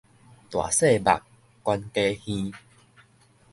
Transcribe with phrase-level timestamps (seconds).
[0.03, 0.07] 大細
[1.03, 1.21] 目，
[1.63, 2.51] 懸低耳